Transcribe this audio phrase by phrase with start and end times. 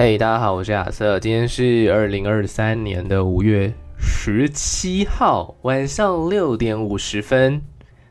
[0.00, 1.18] 嘿大家好，我是亚瑟。
[1.18, 7.60] 今天是二零二三年的五月十七号晚上六点五十分。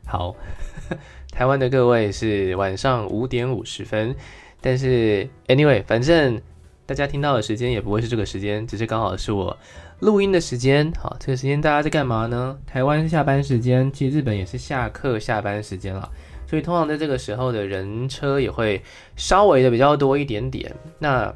[0.06, 0.36] 好，
[1.32, 4.14] 台湾的各位是晚上五点五十分，
[4.60, 6.42] 但是 anyway，反正
[6.86, 9.58] 大家听到的时间也不会是这个时间，只是刚好是我
[10.02, 10.92] 录音的时间。
[11.00, 12.58] 好，这个时间大家在干嘛呢？
[12.68, 16.12] 台湾下班时间，其实日本也是下课下班时间了，
[16.50, 18.82] 所以通常在这个时候的人车也会
[19.16, 20.70] 稍微的比较多一点点。
[21.00, 21.34] 那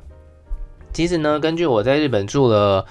[0.93, 2.85] 其实呢，根据我在日本住了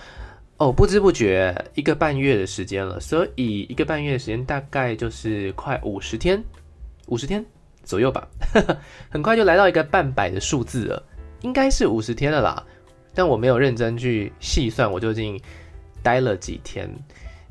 [0.56, 6.42] 哦，不知不觉一个半月的时间了，所以一个半月的时间大概就是快五十天，
[7.06, 7.44] 五十天
[7.84, 8.26] 左右吧，
[9.10, 11.02] 很快就来到一个半百的数字了，
[11.42, 12.64] 应该是五十天了啦。
[13.14, 15.40] 但我没有认真去细算我究竟
[16.02, 16.88] 待了几天。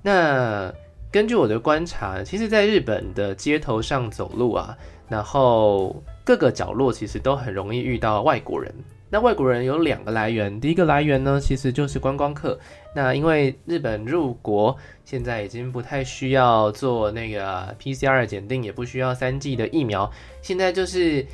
[0.02, 0.74] 那
[1.12, 8.74] 根据我的观察，其实在日本的街头上走路啊，然后各个角落其实都很容易遇到外国人。
[9.12, 12.60] 那外国人有两个来源，第一个来源呢，其实就是观光客。
[12.96, 21.26] 那因为日本入国现在已经不太需要做那个 PCR 检定，也不需要三剂的疫苗，现在就是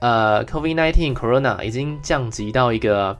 [0.00, 3.16] 呃 COVID-19 Corona 已经降级到一个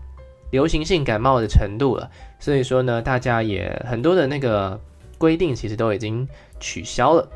[0.51, 4.81] 流行性感冒的程度了，所以说呢，大家也很多的那个
[5.19, 6.28] 规定其实都已经
[6.61, 7.28] 取消了。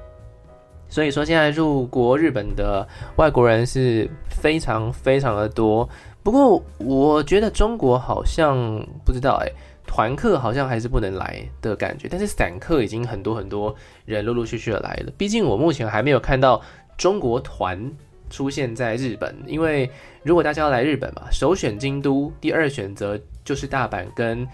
[0.88, 5.88] 所以说现在入国日本的外国人是非常非常的多。
[6.28, 9.48] 不过我觉得中国好像不知道哎，
[9.86, 15.12] 团客好像还是不能来的感觉，但是散客已经很多很多人陆陆续续的来了。
[15.16, 16.60] 毕竟我目前还没有看到
[16.98, 17.90] 中国团
[18.28, 19.90] 出现在日本，因为
[20.22, 24.46] 如果大家要来日本嘛，首选京都，第二选择就是大阪跟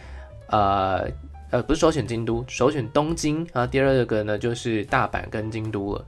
[0.50, 1.08] 呃
[1.50, 6.04] 呃不是首选京都，首选东京啊，第二个呢就是大阪跟京都了。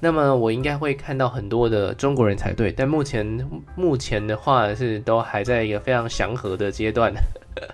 [0.00, 3.26] 那么我应该会看到很多的中国人才对，但目前
[3.74, 7.12] 目前的话是都还在一个非常祥和的阶段。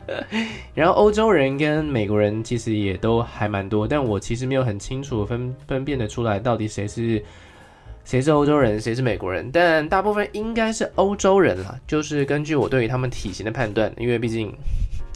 [0.74, 7.22] 然后欧洲人跟美国人其实也都还蛮多，但我其实没有很清楚分分辨得出来到底谁是
[8.02, 9.50] 谁是欧洲人，谁是美国人。
[9.52, 14.50] 但大部分应该是欧洲人啦，就是根据我对于他们体型的判断，因为毕竟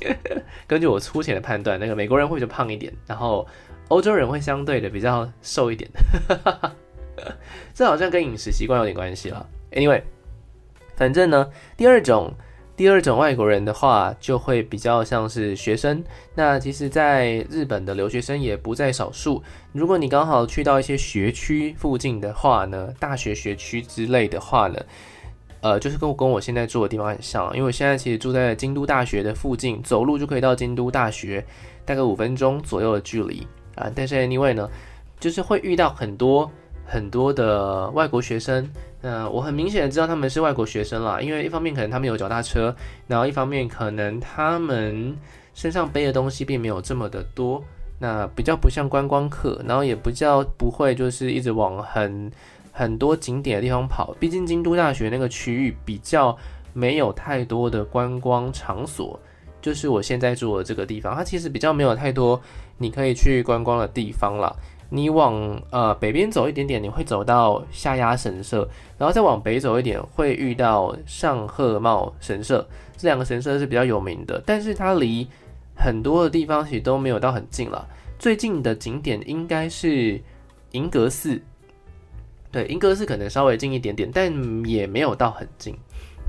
[0.68, 3.46] 根据我粗浅的判断，那个美国人会比较胖一点，然后
[3.88, 5.90] 欧洲人会相对的比较瘦一点。
[7.74, 9.46] 这好像跟饮食习惯有点关系了。
[9.72, 10.02] Anyway，
[10.96, 12.32] 反正呢，第二种
[12.76, 16.02] 第二种外国人的话，就会比较像是学生。
[16.34, 19.42] 那其实，在日本的留学生也不在少数。
[19.72, 24.80] 如果你刚好去到一些学区附近的话呢，大学学区之类的话呢，
[25.60, 31.44] 呃，就是跟我跟我现在住的地方很像，因为我现在其实住在京都大学的附近，走路就可以到京都大学，
[31.84, 33.90] 大概五分钟左右的距离啊。
[33.92, 34.70] 但是 Anyway 呢，
[35.18, 36.50] 就是会遇到很多。
[36.90, 38.66] 很多的外国学生，
[39.02, 42.74] 那，我很明显的知道他们是外国学生啦，因为一方面可能他们有脚踏车，
[43.06, 45.14] 然后一方面可能他们
[45.52, 47.62] 身上背的东西并没有这么的多，
[47.98, 52.32] 那比较不像观光客，然后也比较不会就是一直往很
[52.72, 56.34] 很多景点的地方跑，毕竟京都大学那个区域比较
[56.72, 59.20] 没有太多的观光场所，
[59.60, 62.40] 就是我现在住的这个地方，它其实比较没有太多
[62.78, 64.54] 你可以去观光的地方啦。
[64.90, 68.66] 你往呃北边走一点点，你会走到下鸭神社，
[68.96, 72.66] 然后再往北走一点，会遇到上贺茂神社。
[72.96, 75.28] 这两个神社是比较有名的，但是它离
[75.76, 77.86] 很多的地方其实都没有到很近了。
[78.18, 80.20] 最近的景点应该是
[80.72, 81.40] 银阁寺，
[82.50, 84.32] 对，银阁寺可能稍微近一点点，但
[84.66, 85.76] 也没有到很近。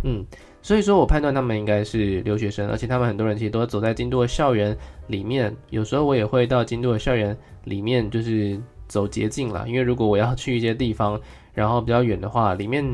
[0.04, 0.24] 嗯，
[0.70, 5.52] 所以说我判断他们应该是留学生，而且他们很多人其实都走在京都的校园里面。
[5.72, 11.20] 有时候我也会到京都的校园里面，就是走捷径啦，因为如果我要去一些地方，
[11.56, 12.86] 然后比较远的话，里面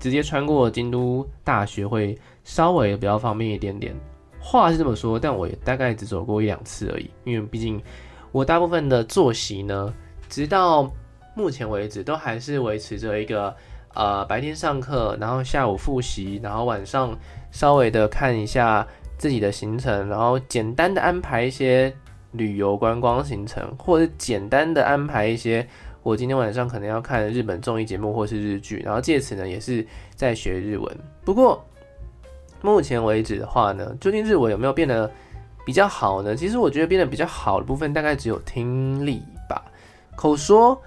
[0.00, 3.94] 直接穿过京都大学会稍微比较方便一点点。
[4.40, 7.80] 话是这么说，但我也大概只走过一两次而已，因为毕竟
[8.32, 9.94] 我大部分的作息呢，
[10.28, 10.92] 直到
[11.36, 13.54] 目前为止都还是维持着一个。
[13.92, 17.16] 呃，白天上课，然后下午复习，然后晚上
[17.50, 18.86] 稍微的看一下
[19.18, 21.92] 自己的行程，然后简单的安排一些
[22.32, 25.66] 旅游观光行程，或者简单的安排一些
[26.04, 29.84] 我今天晚上可能要看日本综艺节目或是日剧，然后借此呢也是
[30.14, 30.96] 在学日文。
[31.24, 31.66] 不过
[32.62, 35.10] 目前为止的话呢，究竟日文有没有变得
[35.66, 36.36] 比较好呢？
[36.36, 39.64] 其实我觉得变得比较好的部分大概只有听力吧，
[40.14, 40.80] 口说。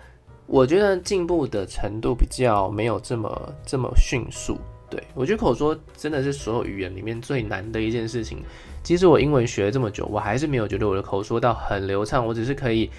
[0.45, 4.57] 我觉得进步的程度比较没有这么这么迅速。
[4.89, 8.43] 对，我觉得口说真的是所有语言里面最难的一件事情。
[8.83, 12.91] 其实我英文学了这么久，我还是没有觉得我的口说到很流畅，我只是可以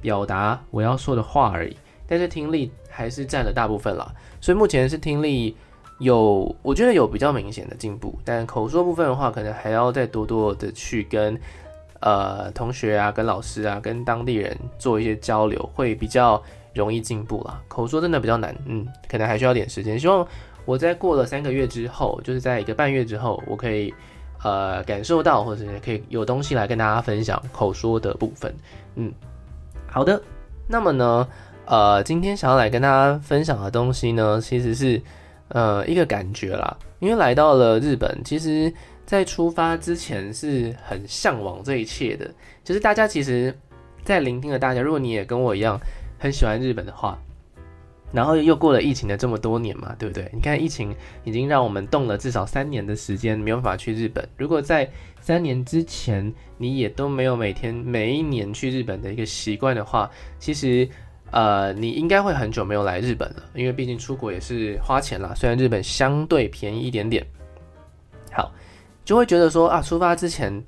[0.00, 1.76] 表达我要说的话而已。
[2.06, 5.56] 但是听力还是占了大部分啦，所以目前是听力
[5.98, 11.40] 有我觉得有比较明显的进步，但口说部分的话，可能还要再多多的去跟
[12.00, 16.40] 呃同学啊、跟老师啊、跟当地人做一些交流，会比较
[16.74, 17.60] 容易进步啦。
[17.68, 19.98] 口说真的比较难，嗯，可能还需要点时间。
[19.98, 20.26] 希望
[20.64, 23.92] 我在过了三个月之后，就是在一个半月之后，我可以
[24.42, 28.54] 呃感受到，或者是可以有东西来跟大家分享口说的部分。
[28.94, 29.12] 嗯，
[29.86, 30.20] 好的。
[30.68, 31.28] 那么呢，
[31.66, 35.02] 呃，今天想要来跟大家分享的东西呢，其实是
[35.48, 36.76] 呃一个感觉啦。
[37.00, 38.72] 因为来到了日本，其实
[39.04, 42.30] 在出发之前是很向往这一切的。
[42.62, 43.52] 就是大家其实，
[44.04, 45.78] 在聆听的大家，如果你也跟我一样
[46.22, 47.18] 很喜欢日本的话，
[48.12, 50.30] 然后又过了疫情的这么多年嘛，对不对？
[50.32, 54.24] 你看疫情已经让我们动了至少三年的时间，没有办法去日本。
[54.36, 54.88] 如果在
[55.20, 60.08] 三年之前你也都没有每天每一年去日本的一个习惯的话，
[60.38, 60.88] 其实
[61.32, 65.34] 呃你应该会很久没有来日本了，因为毕竟出国也是花钱啦。
[65.34, 67.26] 虽然日本相对便宜一点点，
[68.30, 68.52] 好，
[69.04, 70.62] 就会觉得说啊，出发之前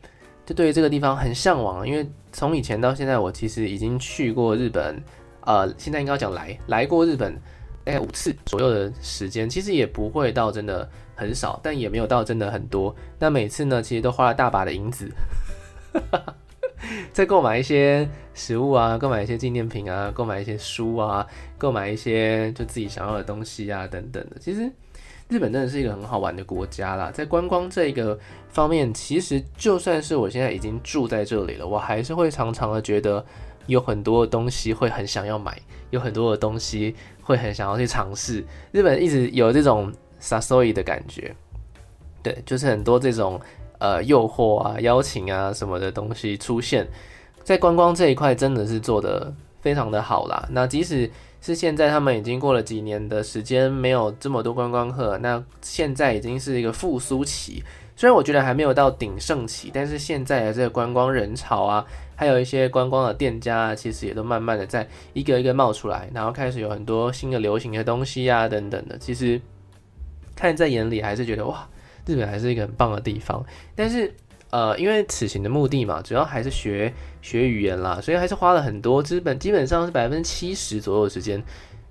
[0.44, 5.00] 就对于这个地方很向往，因为从以前到现在，我其实已经去过日本。
[5.46, 7.34] 呃，现在应该讲来来过日本
[7.84, 12.94] 大概五次左右的时间，其实也不会到真的很少，但也没有到真的很多。
[13.18, 15.10] 那每次呢，其实都花了大把的银子，
[17.12, 21.26] 在购买一些食物啊，购买一些纪念品啊，购买一些书啊，
[21.58, 24.36] 购买一些就自己想要的东西啊，等等的。
[24.40, 24.70] 其实
[25.28, 28.18] 日本真的是一个很好玩的国家啦，在观光这个
[28.48, 33.22] 方面，其实就算是我现在已经住在这里了，我还是会常常的觉得。
[33.66, 35.58] 有很多东西会很想要买，
[35.90, 38.44] 有很多的东西会很想要去尝试。
[38.72, 41.34] 日本一直有这种诱い的感觉，
[42.22, 43.40] 对，就是很多这种
[43.78, 46.86] 呃诱惑啊、邀请啊什么的东西出现
[47.42, 50.46] 在观光这一块，真的是做得非常的好啦。
[50.50, 51.10] 那即使
[51.40, 57.62] 是现在他们已经过了几年的时间，没有这么多观光客，那现在已经是一个复苏期。
[57.96, 61.86] 虽然我觉得还没有到鼎盛期，但是现在的这个观光人潮啊，
[62.16, 68.98] 还有一些观光的店家啊，其实也都慢慢的在一个一个冒出来，然后开始有很多新的流行的东西啊等等的。
[68.98, 69.40] 其实
[70.34, 71.68] 看在眼里，还是觉得哇，
[72.04, 73.44] 日本还是一个很棒的地方。
[73.76, 74.12] 但是
[74.50, 76.92] 呃，因为此行的目的嘛，主要还是学
[77.22, 81.40] 学语言啦，所以还是花了很多资本，基本上是百分之七十左右的时间，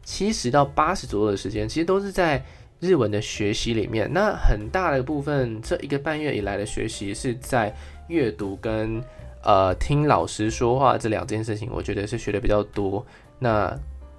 [0.04, 2.44] 七十到八十左右的时间，其实都是在。
[2.84, 7.74] 日文的学习里面，那很大的部分，这一个半月以来的学习是在
[8.10, 9.02] 阅读跟
[9.42, 13.06] 呃听老师说话这两件事情，我觉得是学的比较多。
[13.40, 13.74] 那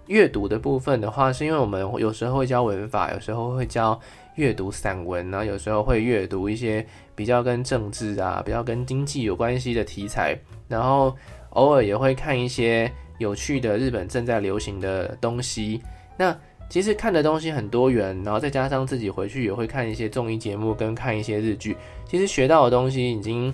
[0.06, 4.00] 阅读的部分的话，是因为我们有时候会教文法，有时候会教
[4.36, 10.34] 阅读散文，然后有时候会阅读一些比较跟政治啊、比较跟经济有关系的题材，
[10.68, 11.14] 然后
[11.50, 15.82] 偶尔也会看一些有趣的日本正在流行的东西。
[16.16, 16.34] 那
[16.68, 23.52] 其实看的东西很多元，然后再加上自己回去也会看一些综艺节目跟看一些日剧，其实学到的东西已经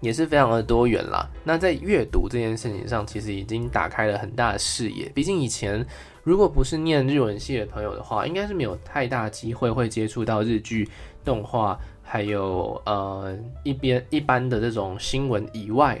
[0.00, 1.28] 也是非常的多元啦。
[1.42, 5.08] 那在阅读这件事情上，其实已经打开了很大的视野。
[5.08, 5.84] 毕竟以前
[6.22, 10.88] 如果不是念日文系的朋友的话，应该是没有太大机会会接触到日剧、
[11.24, 16.00] 动画，还有呃一边一般的这种新闻以外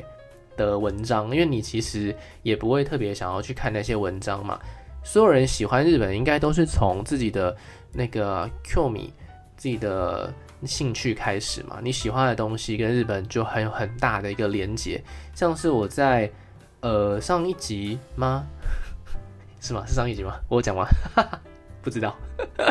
[0.56, 4.60] 的文章，因为你其实也不会特别想要去看那些文章嘛。
[5.02, 7.56] 所有人喜欢日本，应该都是从自己的
[7.92, 9.12] 那个 Q 米
[9.56, 10.32] 自己的
[10.64, 11.78] 兴趣开始嘛。
[11.82, 15.02] 你喜欢的东西跟日本就很有很大的一个连结。
[15.34, 16.30] 像是我在
[16.80, 18.44] 呃上一集吗？
[19.60, 19.84] 是吗？
[19.86, 20.34] 是上一集吗？
[20.48, 20.86] 我有讲吗？
[21.82, 22.14] 不知道。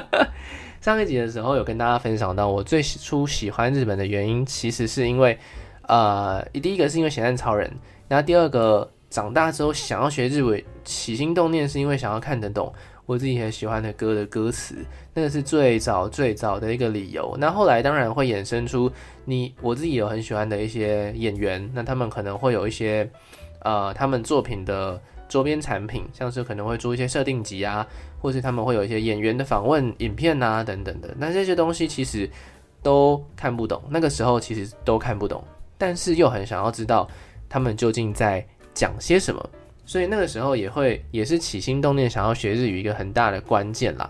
[0.79, 5.37] 上一集的时候有跟大家分享到，我最初喜欢日本的原因，其实是因为
[5.87, 7.69] 呃，第一个是因为咸蛋超人，
[8.07, 8.89] 然后第二个。
[9.09, 12.71] 长大之后想要学日文，起心动念是因为想要看得懂
[13.07, 14.75] 我自己很喜欢的歌的歌词，
[15.15, 17.35] 那个是最早最早的一个理由。
[17.39, 18.91] 那后来当然会衍生出
[19.25, 23.09] 你我自己有很喜欢的一些演员，那他们可能会有一些
[23.61, 27.85] 呃他们作品的周边产品，像是可能会做一些设定集啊，
[28.19, 31.09] 或是他们会有一些演员的访问影片啊等等的。
[31.17, 32.29] 那这些东西其实
[32.83, 35.43] 都看不懂，那个时候其实都看不懂，
[35.79, 37.09] 但是又很想要知道
[37.49, 38.45] 他们究竟在。
[38.79, 39.49] 讲些什么，
[39.85, 44.09] 所以那个时候也会也是起心动念想要学日语一个很大的关键啦。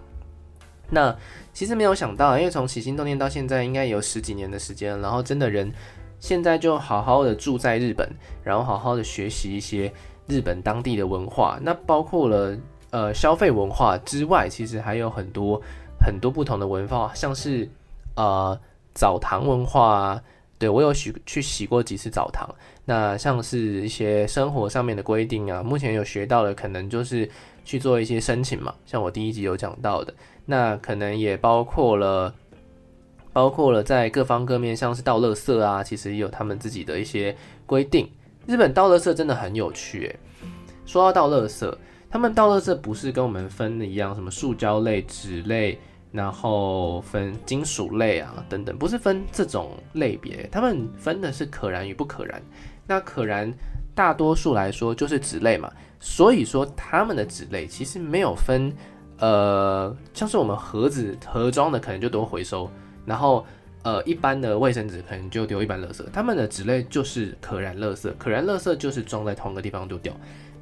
[0.92, 1.16] 那
[1.52, 5.74] 其实没有想到，因为从起心动念到现在应该有十几年的时间，然后真的人
[6.20, 8.08] 现在就好好的住在日本，
[8.44, 9.92] 然后好好的学习一些
[10.28, 11.58] 日本当地的文化。
[11.64, 12.56] 那包括了
[12.92, 15.60] 呃消费文化之外，其实还有很多
[16.00, 17.68] 很多不同的文化，像是
[18.16, 18.56] 呃
[18.94, 20.22] 澡堂文化啊。
[20.60, 22.54] 对，我有洗去洗过几次澡堂。
[22.84, 27.28] 那像是一些生活上面的规定啊，目前有学到的，可能就是
[27.64, 28.76] 去做一些申请嘛。
[28.86, 30.14] 像我第一集有讲到的，
[30.46, 32.36] 那可能也包括了，
[33.32, 37.34] 包括了在各方各面，像是倒垃圾啊，其实也有他们自己的一些
[37.66, 38.10] 规定。
[38.46, 40.14] 日本倒垃圾真的很有趣，
[40.86, 41.74] 说到倒垃圾，
[42.10, 45.80] 他们倒垃圾不是跟我们分的一样，什么塑胶类、纸类。
[46.12, 52.42] 然后分金属类啊等等，不是分这种类别，他们分的是可燃与不可燃。
[52.88, 53.54] 那可燃
[53.94, 58.74] 大多数来说就是纸类嘛，所以说他们的纸类其实没有分，
[59.20, 62.68] 呃，像是我们盒子盒装的可能就都回收，
[63.06, 63.46] 然后
[63.84, 70.12] 呃一般的卫生纸可能就丢一般垃圾，他们的纸类就是可燃垃圾，可燃垃圾就是装在同个地方丢掉。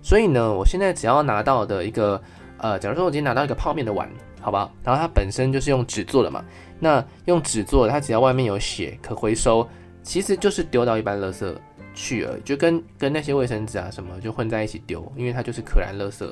[0.01, 2.21] 所以呢，我现在只要拿到的一个，
[2.57, 4.11] 呃，假如说我今天拿到一个泡面的碗。
[4.39, 6.43] 好吧，然后它本身就是用纸做的嘛，
[6.79, 9.67] 那用纸做的，它只要外面有写可回收，
[10.03, 11.53] 其实就是丢到一般垃圾
[11.93, 16.31] 去而已，就跟跟那些卫生纸啊什么就混在一起丢，因为它就是可燃垃圾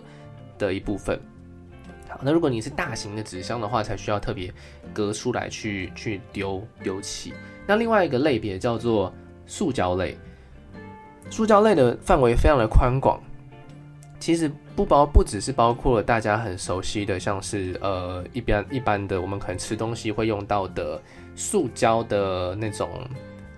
[0.57, 1.19] 的一部分。
[2.07, 4.53] 好，那如果你是大型的纸箱的话，才需要特别
[4.93, 7.33] 隔出来去去丢丢弃。
[7.67, 9.11] 那另外一个类别叫做
[9.47, 10.17] 塑胶类，
[11.29, 13.19] 塑胶类的范围非常的宽广。
[14.25, 20.99] 其实不包不只是包括了大家很熟悉的，像是呃一般一般的我们可能吃东西会用到的
[21.35, 22.89] 塑胶的那种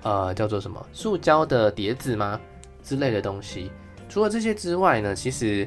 [0.03, 2.37] 呃叫做什么塑胶的碟子吗
[2.83, 3.71] 之类的东西。
[4.09, 5.65] 除了这些之外呢，其实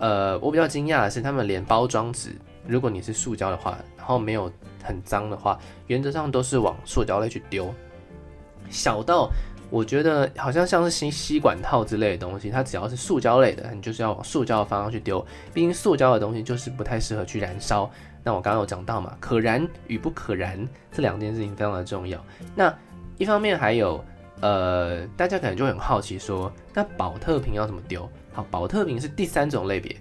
[0.00, 2.30] 呃我比较惊讶的是，他们连包装纸，
[2.66, 4.50] 如果你是塑胶的话，然后没有
[4.82, 5.56] 很脏的话，
[5.86, 7.72] 原则上都是往塑胶类去丢，
[8.68, 9.30] 小到。
[9.72, 15.24] 我觉得好像像是吸吸管套之类的东西，它只要是塑胶类的，你就是要往塑胶的方向去丢。
[15.54, 17.90] 毕竟塑胶的东西就是不太适合去燃烧。
[18.22, 22.22] 那我刚刚有讲到嘛，可燃与不可燃这两件事情非常的重要。
[22.54, 22.72] 那
[23.16, 24.04] 一方面还有，
[24.40, 28.06] 呃，大家可能就很好奇说，那保特瓶要怎么丢？
[28.30, 29.96] 好，保特瓶是第三种类别。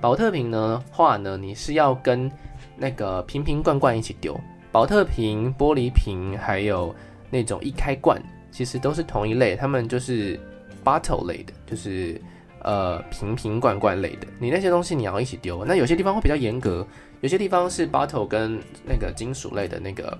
[0.00, 2.30] 保特瓶呢话呢，你是要跟
[2.76, 4.38] 那个瓶瓶罐罐一起丢。
[4.70, 6.94] 保特瓶、玻璃瓶，还有
[7.28, 8.22] 那种易开罐。
[8.50, 10.38] 其实都是同一类，他们就是
[10.84, 12.20] bottle 类的，就是
[12.62, 14.26] 呃瓶瓶罐罐类的。
[14.38, 16.86] 你那些东西你要一起丢，那有些地方会比较严格，
[17.20, 20.18] 有些地方是 bottle 跟那个金属类的那个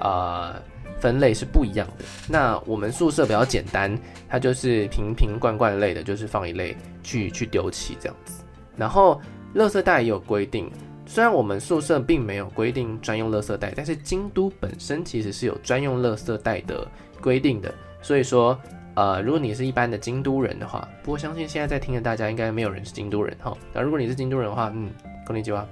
[0.00, 0.54] 呃
[0.98, 2.04] 分类是不一样的。
[2.28, 8.42] 那我们宿舍比较简单，它就是瓶瓶罐罐类的，就是放一类去去丢弃这样子。
[8.76, 9.20] 然后
[9.54, 10.70] 垃圾袋也有规定，
[11.04, 16.86] 虽然我们宿舍并没有规定专用垃圾袋，但是京都本身其实是有专用垃圾袋的。
[17.24, 18.60] 规定的，所以说，
[18.94, 23.56] 呃，如果你是一般的京都人的话，不过相信现在在听的大家应该没有人是京都人哈。
[23.72, 24.90] 那如果你是京都人的话，嗯，
[25.26, 25.66] 恭喜你哈，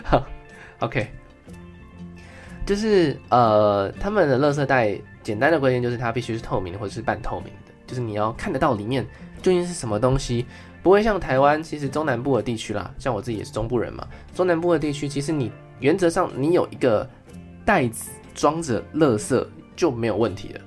[0.02, 0.26] 好
[0.80, 1.08] ，OK，
[2.64, 9.06] 就是呃，他们的垃圾袋简单的规定就是它必须是透明或者是半透明的，就是你要看得到里面
[9.42, 10.46] 究竟是什么东西，
[10.82, 17.06] 不会像台湾，其实中南部的地区啦，像我自己也是中部人嘛，中南部的地区其实你原则上你有一个
[17.66, 18.10] 袋子。
[18.34, 20.60] 装着垃圾就没有问题了，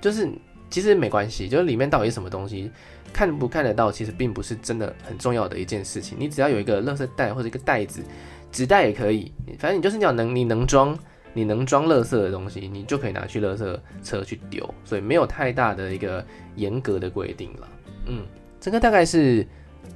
[0.00, 0.28] 就是
[0.70, 2.70] 其实没关系，就是里面到底什么东西，
[3.12, 6.16] 看不看得到，其实并不是真的很重要的一件事情。
[6.20, 8.02] 你只要有一个垃圾袋或者一个袋子，
[8.52, 10.98] 纸袋也可以，反正你就是你要能你能装
[11.32, 16.24] 你能装垃圾的东西，你就可以拿去垃圾车去丢，所以没有太大的一个
[16.56, 17.68] 严格的规定了。
[18.06, 18.22] 嗯，
[18.60, 19.46] 这个大概是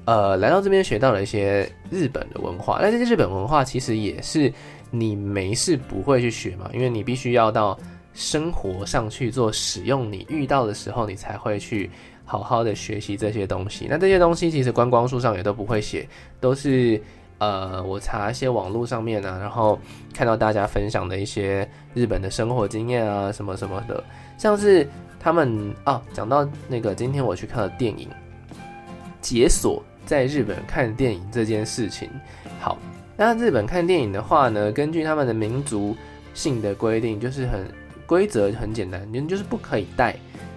[0.04, 4.52] 呃来到这边学到了一些日本的文化，那这些日本文化其实也是。
[4.94, 6.70] 你没事不会去学嘛？
[6.74, 7.76] 因为你必须要到
[8.12, 11.90] 生活上去做使用，你遇到的时候，你才会去
[12.26, 13.86] 好好的学习这些东西。
[13.88, 16.06] 那这些东西其实观光书上也都不会写，
[16.40, 17.00] 都是
[17.38, 19.78] 呃，我查一些网络上面啊，然后
[20.12, 24.04] 看到大家分享的一些日本的生活经验啊，什么什么的，
[24.36, 24.86] 像是
[25.18, 28.06] 他们啊，讲到那个今天我去看了电影，
[29.22, 32.10] 解锁在日本看电影这件事情，
[32.60, 32.76] 好。
[33.16, 35.96] 那日本看电影的话呢，根据他们的民族
[36.34, 37.66] 性的规定，就是很
[38.06, 40.16] 规则很简单，你就是不可以带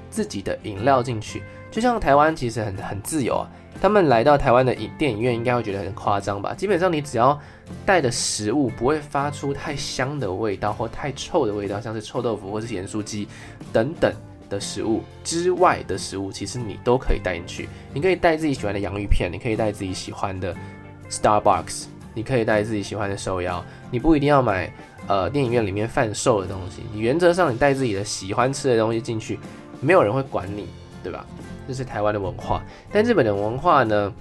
[0.09, 1.43] 自己的饮料进去。
[1.69, 6.53] 就像台湾其实很很自由啊，他们来到台湾的影电影院应该会觉得很夸张吧？
[6.53, 7.37] 基本上你只要
[7.85, 13.27] 带的食物不会发出太香的味道或太臭的味道，像是臭豆腐或是盐酥鸡
[13.73, 14.13] 等等
[14.49, 17.67] 的食物之外的食物，其实你都可以带进去。
[17.93, 20.55] 你可以带自己喜欢的洋芋片，你可以带自己喜欢的
[21.09, 21.87] Starbucks。
[22.15, 24.73] 你可以带自己喜欢的手摇，你不一定要买
[25.07, 26.81] 呃电影院里面贩售的东西。
[26.91, 29.37] 你原则上你带自己的喜欢吃的东西进去，
[29.81, 30.67] 没有人会管你，
[31.03, 31.23] 对吧？
[31.67, 32.63] 这是台湾的文化。
[32.91, 34.13] 但日本的文化呢，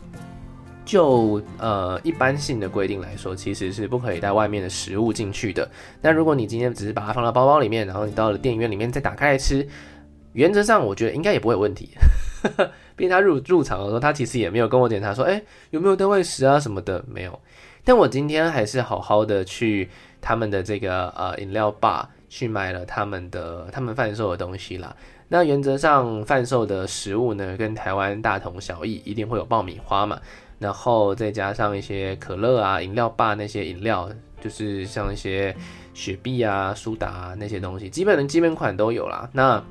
[0.84, 5.70] 就呃一般性的规定来说，其实是不可以带外面的食物进去的。
[6.00, 9.66] 那如果你今天只是把它放到包包里面，然后你到了电影院里面再打开来吃，
[10.32, 11.90] 原则上我觉得应该也不会有问题。
[12.96, 17.40] 毕竟他入入场的时候，他其实也没有跟我检查说，哎，有没有带外食啊什么的，没有。
[17.84, 19.88] 但我今天还是好好的去
[20.20, 24.96] 他们的这个呃饮料吧去买了他们的他们贩售的东西啦。
[25.28, 30.20] 那原则上贩售的食物呢，跟台湾大同小异，一定会有爆米花嘛。
[30.58, 34.08] 然后再加上一些可乐啊、饮料吧那些饮料，
[34.40, 35.54] 就是像一些
[35.92, 39.28] 雪碧啊、苏打啊那些东西，基本的基本款都有啦。
[39.32, 39.62] 那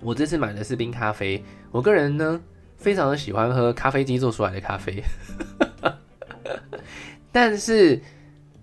[0.00, 2.40] 我这次买的是冰咖啡，我个人呢
[2.76, 5.02] 非常的喜欢喝咖啡机做出来的咖啡，
[7.32, 8.00] 但是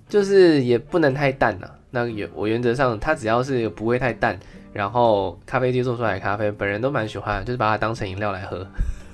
[0.07, 1.75] 就是也不能太淡了。
[1.89, 4.37] 那原我原则上它只要是不会太淡，
[4.73, 8.67] 然后咖啡机做出来的咖啡，本人都蛮喜欢，就是把它当成饮料来喝。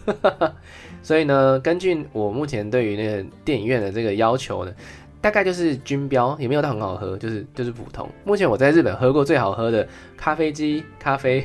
[1.02, 4.74] 所以呢，根据我目前对于那个电影院的这个要求呢，
[5.22, 8.10] 大概就是均标，也没有到很好喝，就是就是普通。
[8.26, 11.44] 目前我在日本喝过最好喝的咖啡机咖啡，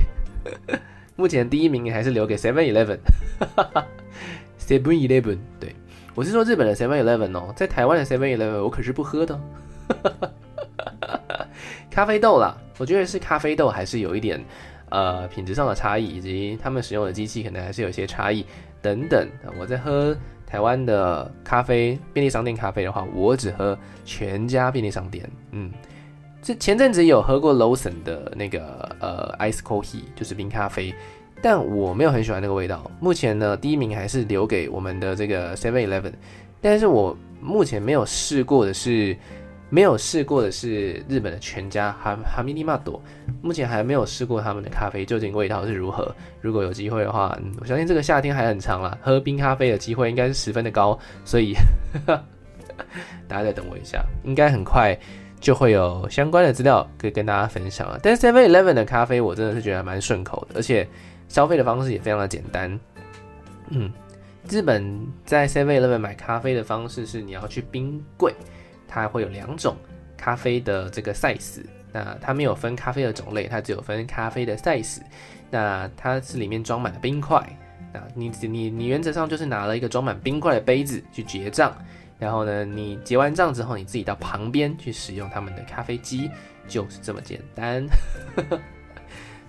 [1.15, 3.87] 目前第一名还是留给 Seven Eleven，Seven
[4.83, 5.75] Eleven，对，
[6.19, 9.41] 我是说日本的 Seven Eleven 哦，在台湾的 Seven Eleven 我可是不喝的。
[11.89, 14.45] 咖啡豆啦，我觉得是咖啡豆还是有一点
[14.89, 18.45] 呃品质上的差异，以及他们使用的机器可能还是有些差异。
[18.83, 19.29] 等等，
[19.61, 20.13] 我在喝
[20.45, 25.31] 台湾的咖啡，便利商店咖啡的话，我只喝全家便利商店。
[25.53, 25.71] 嗯，
[26.43, 30.93] 这前阵子有喝过 Lawson 的那个呃 Ice Coffee，就是冰咖啡，
[31.43, 32.91] 但我没有很喜欢那个味道。
[33.01, 36.13] 目前呢，第一名还是留给我们的这个 Seven Eleven，
[36.61, 39.17] 但是我目前没有试过的是。
[39.71, 42.99] 没有试过的是日本的全家哈哈密利玛朵，
[43.43, 46.11] 目前还没有试过他们的咖啡究竟味道是如何。
[46.41, 51.53] 如果有机会的话，嗯，我相信这个夏天还很长啦，喝冰咖啡的机会应该是十分的高，所以
[53.29, 54.99] 大家再等我一下，应该很快
[55.39, 58.01] 就会有相关的资料可以跟大家分享了。
[58.03, 60.89] 但 Seven Eleven 的咖啡我真的是觉得蛮顺口的，而且
[61.29, 62.79] 消费的方式也非常的简单。
[63.71, 63.93] 嗯，
[64.49, 68.35] 日本在 Seven Eleven 买咖啡的方式是你要去冰柜。
[68.91, 69.77] 它会有两种
[70.17, 75.01] 咖啡的这个 size，那它没有分咖啡的种类，它只有分咖啡的 size。
[75.51, 77.39] 那它是里面装满了冰块，
[77.93, 81.77] 那你你你原则上就是拿了一个装满冰块的杯子去结账，
[82.19, 86.31] 然后呢，你结完账之后，你自己到旁边去使用他们的咖啡机，
[86.67, 87.87] 就是这么简单，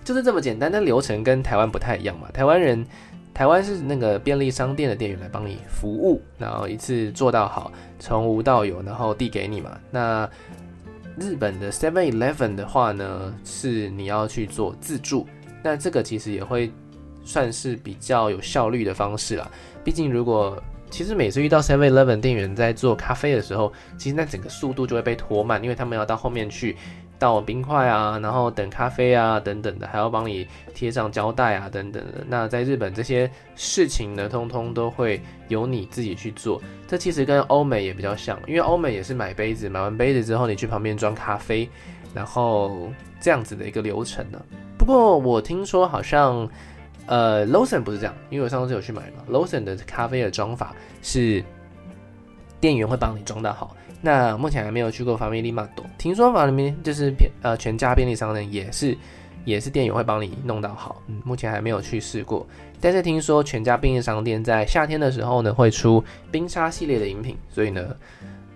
[0.04, 0.70] 就是这么简单。
[0.70, 2.86] 但流程跟台湾不太一样嘛，台湾人。
[3.32, 9.78] 台湾是那个便利商店的店员来帮你服务，然后一次做到好，从无到有，然后递给你嘛。
[9.90, 10.28] 那
[11.16, 15.26] 日本的 Seven Eleven 的话呢，是你要去做自助，
[15.62, 16.70] 那这个其实也会
[17.24, 19.48] 算是比较有效率的方式啦。
[19.84, 20.60] 毕竟如果
[20.90, 26.76] 其实每次遇到 Seven Eleven 店员在做咖啡的时候，其实那整个速度就会被拖慢，因为他们要到后面去。
[27.20, 32.24] 倒冰块啊，然后等咖啡啊，等等的，还要帮你贴上胶带啊，等等的。
[32.26, 36.60] 那在日本这些事情呢，通通都会由你自己去做。
[36.88, 41.68] 这其实跟欧美也比较像，因为欧美也是买杯子，买完杯子之后，你去旁边装咖啡，
[42.14, 44.40] 然后这样子的一个流程呢。
[44.78, 46.48] 不过我听说好像，
[47.04, 51.44] 呃，Lawson 不是这样，因为我上次有去买嘛，Lawson 的咖啡的装法是
[52.58, 53.76] 店员会帮你装到好。
[54.02, 58.96] 那目前还没有去过 Family Mart，听说法里面就是便呃全家便利商店也是
[59.44, 62.46] 也是店员会帮你弄到好，嗯，目前还没有去试过，
[62.80, 67.94] 但是听说全家便利商店在夏天的时候呢会出冰沙系列的饮品，所以呢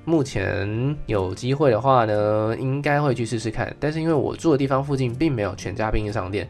[0.06, 6.48] 目前有机会的话呢应该会去试试看，但是因为我住的地方附近并没有全家便利商店，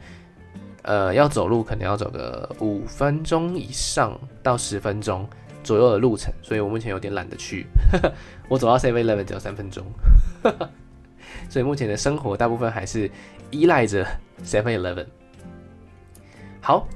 [0.83, 5.29] 呃要走路可能要走个五分钟以上到十分钟。
[5.65, 7.67] 左右的路程，所以我目前有点懒得去。
[8.49, 9.85] 我走到 Seven Eleven 只要三分钟，
[11.51, 13.11] 所以目前的生活大部分还是
[13.51, 14.07] 依赖着
[14.45, 15.07] Seven Eleven。
[16.61, 16.87] 好，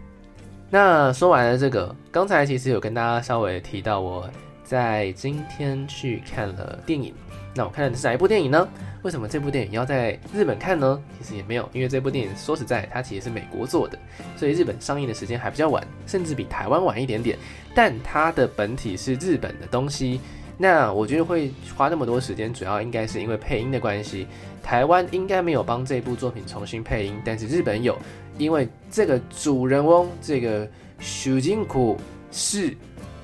[0.70, 4.28] 那说完了这个，刚才其实有跟大家稍微提到，我
[4.62, 7.14] 在今天去看了电影。
[7.58, 8.68] 那我看的是哪一部电影呢？
[9.02, 11.02] 为什么这部电影要在日本看呢？
[11.18, 13.98] 其实也没有，因为这部电影说实在，它其实是美国做的，
[14.36, 17.36] 所以日本上映的时间还比较晚，甚至比台湾晚一点点。
[17.74, 20.20] 但它的本体是日本的东西，
[20.56, 24.28] 那我觉得会花那么多时间，主要应该是因为配音的关系。
[24.62, 27.98] 台湾应该没有帮这部作品重新配音，但是日本有，
[28.38, 30.64] 因为这个主人翁这个
[31.00, 31.96] 主人公
[32.30, 32.68] 是，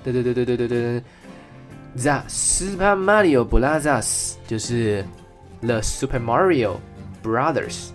[0.03, 1.03] 对对对对对对对
[1.97, 5.05] ，The Super Mario Brothers 就是
[5.61, 6.77] The Super Mario
[7.23, 7.89] Brothers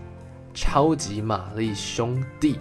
[0.54, 2.58] 超级玛丽兄弟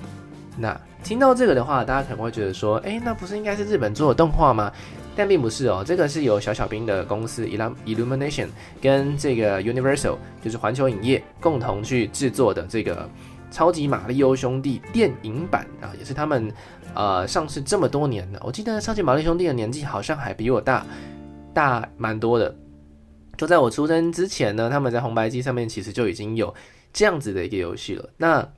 [0.57, 4.72] 那听到这个的话，大家可能会觉得说，哎，那不是应该是日本做的动画吗？
[5.14, 8.46] 但并不是哦，这个是由小小兵的公司 Illumination
[8.81, 13.09] 跟这个 Universal，就是环球影业共同去制作的这个
[13.51, 16.53] 超级玛利欧兄弟电影版啊，也是他们
[16.94, 18.40] 呃上市这么多年了。
[18.44, 20.85] 我记得超级玛利兄弟的年纪好像还比我大
[21.55, 22.55] 大蛮多的，
[23.37, 26.55] 就在我出生之前呢，他们在红白机上面其实就已经有
[26.93, 28.09] 这样子的一个游戏了。
[28.17, 28.49] 那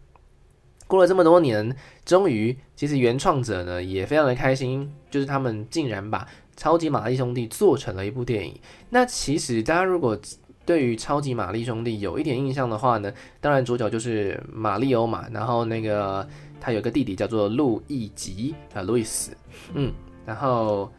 [0.87, 6.27] 过了这么多年，终于其实原创者呢也非常的开心，就是他们竟然把
[6.57, 8.61] 超级玛丽兄弟做成了一部电影。
[8.91, 10.19] 那其实大家如果
[10.67, 16.29] 对于超级玛丽兄弟有一点印象的话呢，当然主角就是玛丽欧嘛，然后那个
[16.61, 19.31] 他有个弟弟叫做路易吉啊，路易斯，
[19.75, 19.93] 嗯，
[20.27, 20.91] 然后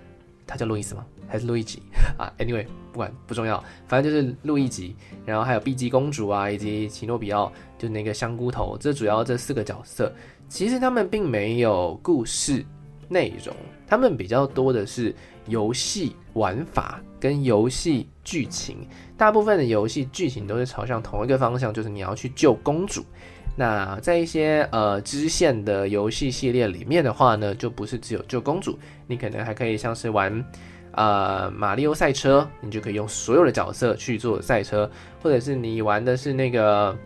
[0.48, 1.06] 他叫路易斯吗？
[1.32, 1.82] 还是路易吉
[2.18, 4.96] 啊？Anyway，不管不重要，反正就是路易吉。
[5.26, 10.14] 然后还有碧姬公主啊，以及奇诺比奥，就那个香菇头，这主要这四个角色，
[10.50, 12.66] 其实他们并没有故事
[13.08, 13.56] 内容，
[13.88, 15.16] 他们比较多的是。
[15.48, 23.04] 游戏玩法跟游戏剧情，大部分的游戏剧情都是朝向同一个方向，就是你要去救公主。
[23.58, 30.32] 那在一些呃支线的游戏系列里面的话呢，就不是只有救公主，你可能还可以像是玩
[30.94, 34.90] 呃马里奥赛车，你就可以用所有的角色去做赛车，
[35.22, 36.98] 或者是你玩的是那个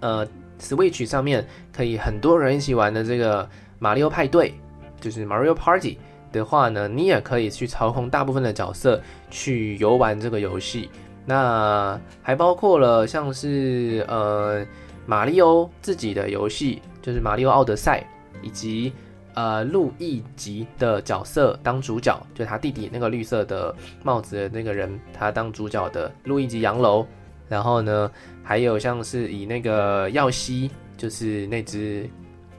[0.00, 0.26] 呃
[0.60, 4.54] Switch 上面可以很多人一起玩的这个马里奥派对，
[5.00, 5.98] 就是 Mario Party。
[6.30, 10.90] 的话呢，你也可以去操控大部分的角色去游玩这个游戏。
[11.24, 14.62] 那还包括了像是呃
[15.06, 18.06] 马里欧自己的游戏，就是马里奥奥德赛，
[18.42, 18.92] 以及
[19.38, 23.72] 呃路易吉的角色当主角，就他弟弟那个绿色的
[24.02, 27.06] 帽子的那个人，他当主角的路易吉洋楼。
[27.48, 28.10] 然后呢，
[28.42, 32.10] 还有像是以那个耀西，就是那只，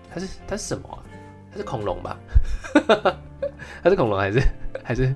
[0.10, 1.04] 它是它是什么啊？
[1.52, 2.18] 它是恐龙吧？
[3.84, 4.42] 它是恐龙还是
[4.82, 5.14] 还是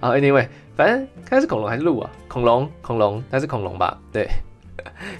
[0.00, 2.10] 啊？Anyway，反正它是恐龙还是鹿啊？
[2.26, 3.96] 恐龙，恐龙，它是恐龙吧？
[4.12, 4.28] 对，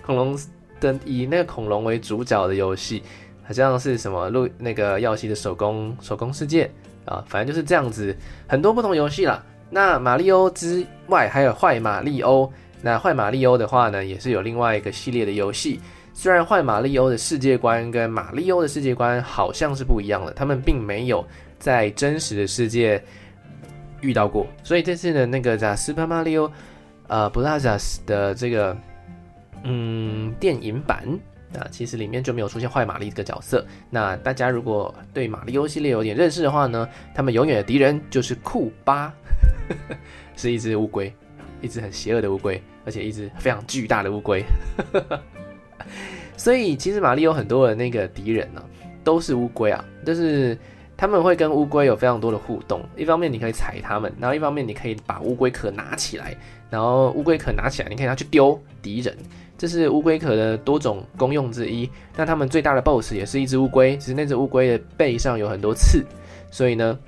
[0.05, 0.37] 恐龙
[0.81, 3.03] 的以那个恐龙为主角的游戏，
[3.49, 6.71] 好像是什么路那个耀西的手工手工世界
[7.07, 8.15] 啊，反正就是这样子，
[8.47, 9.43] 很多不同游戏啦。
[9.71, 15.81] 那马里欧之外还有坏马里欧，那坏马里欧的话呢，也是有另外一个系列的游戏。
[16.13, 21.27] 虽然坏马里欧的世界观跟马里欧的世界观好像是不一样的，他们并没有。
[21.59, 23.03] 在真实的世界
[24.01, 26.47] 遇到过，所以这次的那个《Super Mario》
[27.09, 27.97] 呃，Bros.
[28.07, 28.77] 的这个
[29.65, 31.03] 嗯电影版
[31.53, 33.65] 那，其实里面就没有出现坏玛丽这个角色。
[33.91, 39.13] 那大家如果对马里欧系列有点认识的话呢，他们永远的敌人就是库巴，
[40.37, 41.13] 是一只乌龟，
[41.61, 44.45] 一只很邪恶的乌龟，而且一只非常巨大的乌龟。
[46.37, 48.63] 所以其实马里欧很多的那个敌人呢、
[49.03, 50.57] 都是乌龟啊，就是。
[51.01, 56.37] 他们会跟乌龟有非常多的互动，一方面你可以踩它们，然后一方面你可以把乌龟壳拿起来，
[56.71, 59.17] 然后乌龟壳拿起来，你可以拿去丢敌人，
[59.59, 61.91] 这是乌龟壳的多种功用之一。
[62.17, 66.03] 那他们最大的 BOSS 也是一只乌龟，只是那只乌龟的背上有很多刺，
[66.51, 66.99] 所以呢，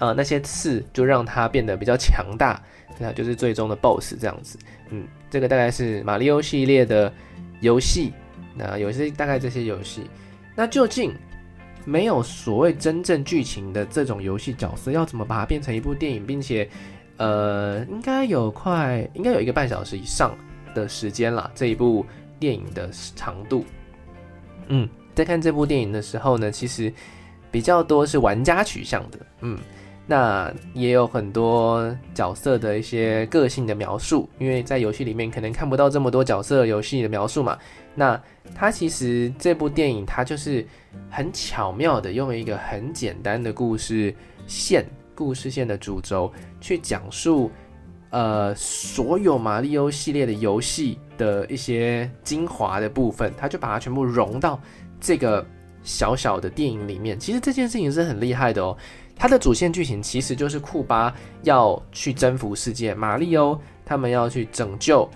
[0.00, 2.60] 呃，那些刺就让它变得比较强大，
[2.98, 4.58] 那就是最终的 BOSS 这样子。
[4.90, 7.10] 嗯，这个大概是马里奥系列的
[7.60, 8.12] 游戏，
[8.54, 10.02] 那有些大概这些游戏，
[10.54, 11.14] 那究竟？
[11.86, 16.66] 没有所谓真正剧情的这种游戏角色，要怎么把它变成一部电影，并且，
[17.18, 20.34] 呃，应该有快，应该有一个半小时以上
[20.74, 21.50] 的时间了。
[21.54, 22.04] 这一部
[22.38, 23.64] 电影的长度，
[24.66, 26.92] 嗯，在看这部电影的时候呢，其实
[27.50, 29.58] 比较多是玩家取向的，嗯，
[30.06, 37.58] 那也有很多角色的一些个性的描述，因为在游戏里面可能看不到这么多角色游戏的描述嘛。
[37.94, 38.20] 那
[38.54, 40.66] 它其实这部电影，它就是
[41.08, 44.12] 很巧妙的用一个很简单的故事
[44.46, 44.84] 线、
[45.14, 47.50] 故事线的主轴去讲述，
[48.14, 54.60] 呃，所有马里欧系列的游戏的一些精华的部分，他就把它全部融到
[55.00, 55.44] 这个
[55.82, 57.18] 小小的电影里面。
[57.18, 58.76] 其实这件事情是很厉害的哦。
[59.16, 65.10] 它的主线剧情其实就是库巴要去征服世界，马里欧他们要去拯救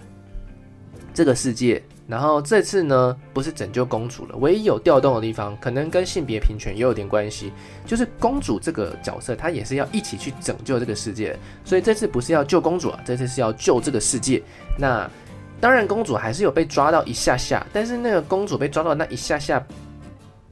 [1.15, 1.81] 这个世界。
[2.09, 7.53] 然后这次呢，不是拯救公主了，唯一有调动的地方，可能跟性别平权也有点关系，
[7.85, 14.43] 就是公主这个角色，她也是要一起去拯救这个世界，所以这次不是要救公主啊，这次是要救这个世界。
[14.79, 15.07] 那
[15.61, 19.63] 当然，公主还是有被抓到一下下，但是那个公主被抓到那一下下，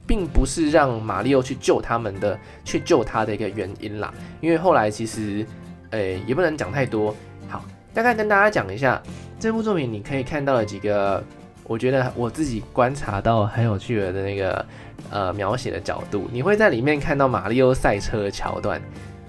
[0.05, 4.13] 并不是让马里奥去救他们的，去救他的一个原因啦。
[4.41, 5.43] 因为后来其实，
[5.89, 7.15] 诶，也不能讲太多。
[7.49, 7.65] 好，
[7.95, 9.01] 大概跟大家讲一下
[9.39, 11.23] 这部作品，你可以看到了几个。
[11.67, 14.65] 我觉得我自己观察到很有趣的那个
[15.11, 18.81] 呃描写的角度，你会在里面看到马里欧赛车的桥段，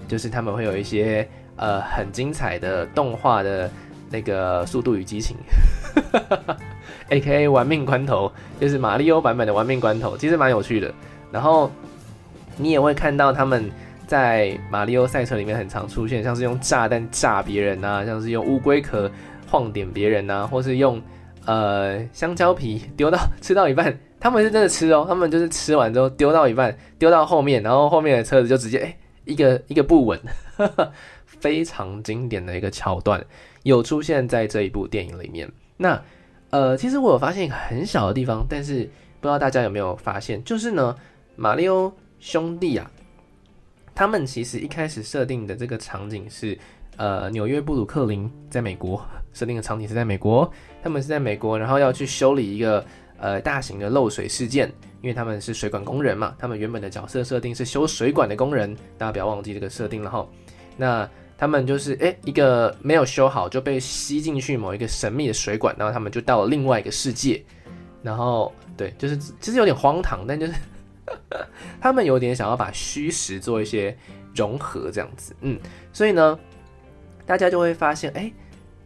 [0.07, 3.69] 就是他们会有一些呃很精彩的动画的
[4.09, 5.35] 那个《速度与激情》，
[7.09, 7.49] A.K.A.
[7.49, 10.93] 玩命关头，就是马里欧版本的玩命关头，其实蛮有趣的。
[11.31, 11.69] 然后
[12.55, 13.69] 你也会看到他们
[14.07, 19.11] 在马里欧赛车里面很常出现，像是用炸弹炸别人啊，像是用乌龟壳
[19.45, 21.01] 晃点别人啊，或是用。
[21.49, 30.19] 呃，香蕉皮丢到吃到一半，他们是真的吃哦，他们就是吃完之后丢到一半，丢到后面，然后后面的车子就直接哎、一个一个不稳，
[31.25, 33.25] 非常经典的一个桥段，
[33.63, 35.51] 有出现在这一部电影里面。
[35.75, 35.99] 那
[36.51, 38.83] 呃，其实我有发现一个很小的地方，但是
[39.19, 40.95] 不知道大家有没有发现，就是呢，
[41.35, 42.91] 马里欧兄弟啊，
[43.95, 46.55] 他们其实一开始设定的这个场景是。
[46.97, 49.01] 呃，纽约布鲁克林在美国
[49.33, 52.83] 设定的场景是在美国，他们是在美国，然后要去修理一个
[53.17, 60.27] 呃大型的漏水事件，因为他们是水管工人嘛，他们原本的角色设定是修水管的工人，大家不要忘记这个设定了哈。
[60.75, 67.43] 那他们就是诶一个没有修好就被吸进去某一个神秘的水管，然后他们就到了另外一个世界，
[68.01, 70.53] 然后对，就是其实有点荒唐，但就是
[71.79, 73.95] 他们有点想要把虚实做一些
[74.35, 75.59] 融合这样子，嗯，
[75.93, 76.37] 所以呢。
[77.25, 78.33] 大家就会发现，哎，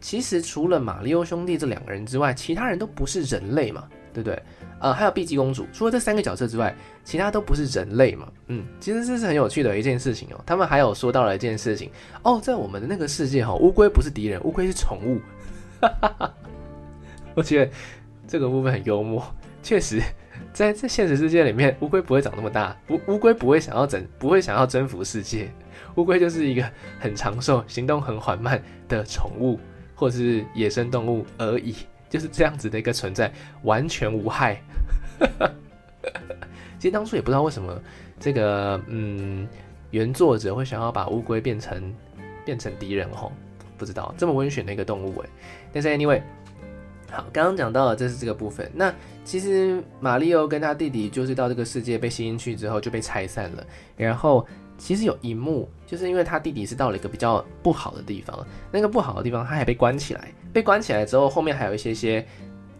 [0.04, 4.42] 其实除了马里欧兄弟这两个人之外，其他人都不是人类嘛，对不对？
[4.78, 8.30] 呃，还有碧姬公主，除了这三个角色之外，其他都不是人类嘛。
[8.48, 10.40] 嗯，其实这是很有趣的一件事情哦。
[10.44, 11.90] 他们还有说到了一件事情
[12.22, 15.18] 哦，在我们的那个世界哈，乌龟不是敌人，乌龟是宠物。
[15.80, 16.34] 哈哈哈，
[17.34, 17.72] 我觉得
[18.28, 19.26] 这个部分很幽默，
[19.62, 20.02] 确实，
[20.52, 25.50] 在这现实世界里面，乌龟不会长那么大，乌乌龟不会想要整，不会想要征服世界。
[25.94, 29.58] 乌龟就是一个很长寿、行动很缓慢的宠物，
[29.94, 31.74] 或是野生动物而已，
[32.10, 34.60] 就是这样子的一个存在，完全无害。
[36.78, 37.80] 其实当初也不知道为什么
[38.20, 39.48] 这个嗯
[39.90, 41.94] 原作者会想要把乌龟变成
[42.44, 43.32] 变成敌人吼，
[43.78, 45.28] 不知道这么温驯的一个动物诶。
[45.72, 46.20] 但是 anyway，
[47.10, 48.70] 好，刚刚讲到了这是这个部分。
[48.74, 48.92] 那
[49.24, 54.46] 其实马里欧跟他弟弟就是到这个世界被吸进去之后就被拆散了，然后。
[54.76, 60.32] 其实有一幕，就是因为他弟弟是到了一个比较不好的地方，那个不好的地方他还被关起来。
[60.52, 62.24] 被关起来之后，后面还有一些些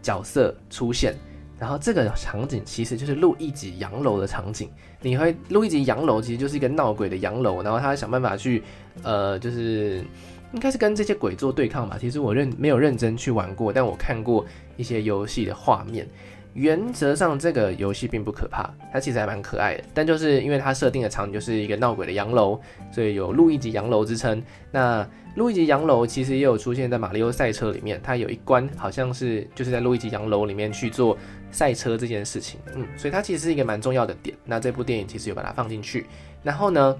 [0.02, 1.14] 角色出现，
[1.58, 4.70] 然后这个场景其实就是录一集洋楼的场景。
[5.00, 8.62] 你会录一集洋楼其实就是一个闹鬼的洋楼，然后他想办法去，
[9.02, 10.04] 呃，就是
[10.52, 11.96] 应该是跟这些鬼做对抗吧。
[12.00, 14.44] 其实我认没有认真去玩过，但我看过
[14.76, 16.08] 一些游戏的画面。
[16.54, 19.84] 原则上，这个游戏并不可怕，它其实还蛮可爱的。
[19.92, 22.58] 但就是因为它设定的场景就是一个闹鬼的洋楼，
[22.92, 24.40] 所以有路易吉洋楼之称。
[24.70, 31.18] 那路易吉洋楼其实也有出现在马里欧赛车里面，它有一关好像是就是在路易吉洋楼里面去做
[31.50, 32.60] 赛车这件事情。
[32.74, 34.36] 嗯，所以它其实是一个蛮重要的点。
[34.44, 36.06] 那这部电影其实有把它放进去。
[36.44, 36.96] 然后呢，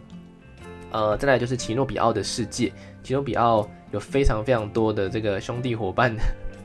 [0.90, 2.72] 呃，再来就是奇诺比奥的世界，
[3.04, 6.12] 奇诺比奥有非常非常多的这个兄弟伙伴。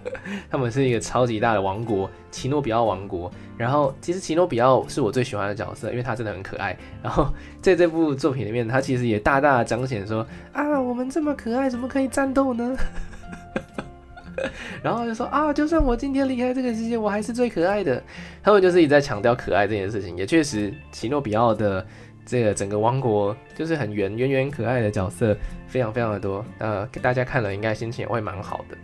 [0.50, 3.32] 他们是一个超级大的王国，奇诺比奥王国。
[3.58, 6.76] 然后，其实奇诺比奥是我最喜欢的角色，因为他真的很可爱。
[7.04, 7.32] 然后，
[7.62, 12.76] 在这部作品里面，他其实也大大的彰显说：啊，我们这么可爱，怎么可以战斗呢？
[14.82, 18.02] 然后就说：啊，就算我今天离开这个世界，我还是最可爱的。
[18.42, 20.16] 他们就是一直在强调可爱这件事情。
[20.16, 21.86] 也确实，奇诺比奥的
[22.26, 25.36] 这个整个王国就是很圆圆圆可爱的角色，
[25.68, 26.46] 非常非常的多。
[26.60, 28.78] 呃，大家看了应该心情也会蛮好的。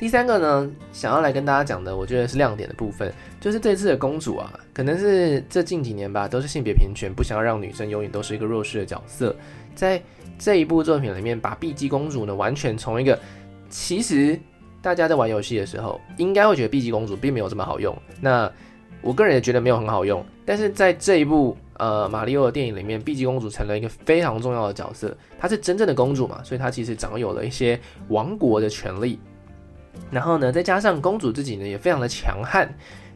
[0.00, 9.36] 第三个呢，想要来跟大家讲的，我觉得是亮点的部分，就是这次的公主啊，可能是这近几年吧，都是性别平权，不想要让女生永远都是一个弱势的角色。
[9.74, 10.02] 在
[10.38, 13.18] 这一部作品里面，把碧姬公主呢，完全从一个
[13.68, 14.40] 其实
[14.80, 17.94] 大家在玩游戏的时候，应该会觉得碧姬公主并没有这么好用。
[18.22, 18.50] 那
[19.02, 29.20] 我个人也觉得没有很好用，但是在这一部呃马里奥的电影里面，碧姬公主成了一个非常重要的角色，她是真正的公主嘛，所以她其实掌有了一些王国的权利。
[30.10, 32.68] 然后呢，再加上公主自己呢也非常的强悍，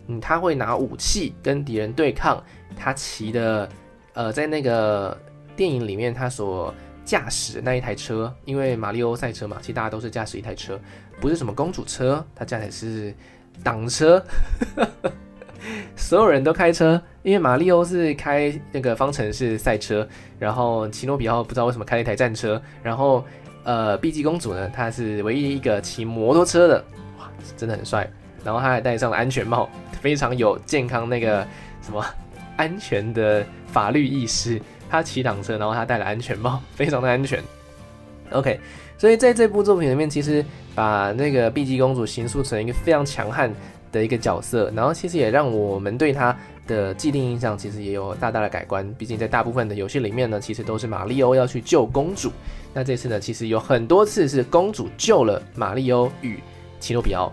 [0.07, 2.43] 嗯，她会拿武器跟敌人对抗。
[2.77, 3.69] 她骑的，
[4.13, 5.17] 呃，在那个
[5.57, 6.73] 电影里面，她所
[7.05, 10.79] 驾驶的那一台车，因为马里欧赛车嘛，其实大家都是驾驶一台车，
[11.21, 13.15] 不是什么公主车，她驾驶是
[13.63, 14.25] 挡车，
[15.97, 20.07] 所有人都开车，因为马里欧是开那个方程式赛车，
[20.39, 23.25] 然后奇诺比奥不知道为什么开了一台战车，然后。
[23.65, 26.85] 呃，碧姬公主呢，她是唯一一个骑摩托车的，
[27.19, 28.09] 哇，真的很帅。
[28.45, 29.69] 然后她还戴上了安全帽，
[30.01, 31.47] 非常有健康那个
[31.83, 32.05] 什么
[32.57, 34.61] 安全的法律意识。
[34.89, 37.43] 她骑挡车，然后她戴了安全帽，非常的安全。
[38.31, 38.61] OK，
[38.99, 43.53] 所以在这部作品里面，其实把那个碧姬公主形塑成一个非常强悍，
[43.91, 48.93] 的一个角色，然后其实也让我们对她的既定印象其实也有大大的改观。
[48.99, 52.31] 毕竟在大部分的游戏里面呢，其实都是马里欧要去救公主，
[52.73, 56.39] 那这次呢，其实有很多次是公主救了马里欧与
[56.81, 57.33] 奇诺比奥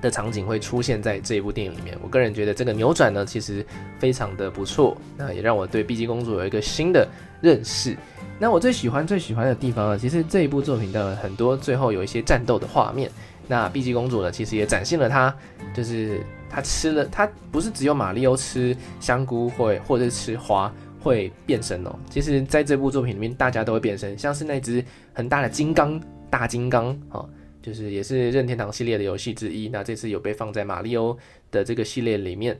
[0.00, 1.96] 的场景会出现在这一部电影里面。
[2.02, 3.64] 我个人觉得这个扭转呢，其实
[3.98, 7.06] 非常的不错，那也让我对碧姬公主有一个新的
[7.40, 7.96] 认识。
[8.38, 13.10] 那我最喜欢最喜欢的地方呢，其实这一部作品的很多最后有一些战斗的画面。
[13.50, 15.34] 那碧姬公主呢，其实也展现了她，
[15.74, 21.92] 就是她吃了，她不是只有马里欧吃香菇会或者是吃花会变身哦。
[22.08, 27.28] 其实在这部作品里面，大家都会变身，像是那只很大的金刚大金刚哦，
[27.60, 29.68] 就是也是任天堂系列的游戏之一。
[29.68, 31.18] 那这次有被放在马里欧
[31.50, 32.56] 的这个系列里面。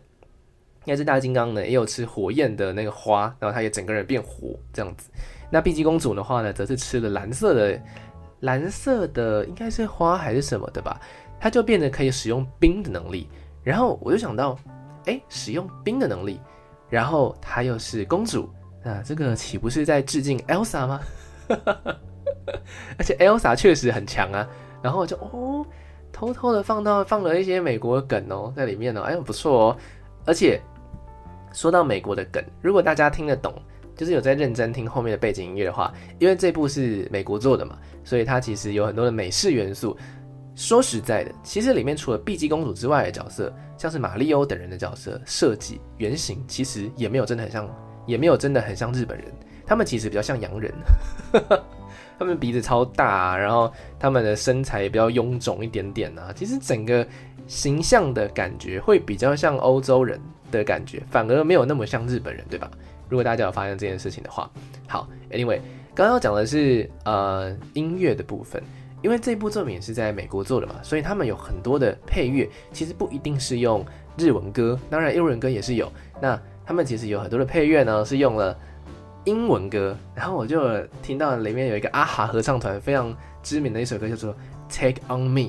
[0.85, 5.09] 那只大金刚呢，也有吃火焰的那个花，然后它也整个人变火这样子。
[5.53, 7.81] 那碧姬公主的话呢，则是吃了蓝色的，
[8.41, 11.01] 蓝色的应该是花还是什么的吧，
[11.39, 13.29] 它就变得可以使用冰的能力。
[13.63, 14.59] 然后我就想到，
[15.07, 16.41] 哎，使用冰的能力，
[16.89, 18.49] 然后她又是公主，
[18.83, 21.01] 那这个岂不是在致敬 Elsa 吗？
[22.99, 24.49] 而且 Elsa 确实很强啊。
[24.83, 25.65] 然后我就哦，
[26.11, 29.77] 偷偷的放到放了一些美国梗哦在里面哦，哎，不错哦。
[30.25, 30.61] 而且
[31.53, 33.55] 说到美国的梗，如果大家听得懂。
[34.01, 39.95] 就是有在认真听后面的背景音乐的话，因为这部是美国做的嘛，所以它其实有很多的美式元素。
[40.57, 47.69] 说实在的，其实里面除了碧姬公主之外的角色，像是马里欧等人的角色设计原型，其实也没有真的很像，
[48.07, 49.27] 也没有真的很像日本人。
[49.67, 50.73] 他们其实比较像洋人，
[52.19, 56.33] 他们鼻子超大啊，然后他们的身材也比较臃肿一点点啊。
[56.35, 57.07] 其实整个
[57.47, 60.19] 形象的感觉会比较像欧洲人
[60.51, 62.71] 的感觉，反而没有那么像日本人，对吧？
[63.11, 64.49] 如果大家有发现这件事情的话，
[64.87, 65.61] 好，Anyway，
[65.95, 68.63] 刚刚讲的是呃音乐的部分，
[69.03, 73.85] 因为这部作品是在美国做的嘛，所以他们有很多的配乐，其实不一定是用
[74.17, 75.93] 日文歌，当然英文歌也是有。
[76.21, 78.57] 那他们其实有很多的配乐呢，是用了
[79.25, 84.33] 英文歌，然后我就听到里面有一个阿哈合唱团非常知名的一首歌叫做
[84.69, 85.41] 《Take on Me》，